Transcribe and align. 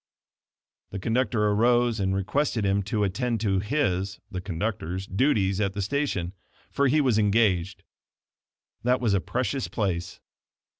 The 0.89 0.97
conductor 0.97 1.45
arose 1.51 1.99
and 1.99 2.15
requested 2.15 2.65
him 2.65 2.81
to 2.89 3.03
attend 3.03 3.39
to 3.41 3.59
his 3.59 4.19
(the 4.31 4.41
conductor's) 4.41 5.05
duty 5.05 5.51
at 5.63 5.73
the 5.73 5.81
station, 5.83 6.33
for 6.71 6.87
he 6.87 6.99
was 6.99 7.19
engaged. 7.19 7.83
That 8.81 8.99
was 8.99 9.13
a 9.13 9.21
precious 9.21 9.67
place. 9.67 10.19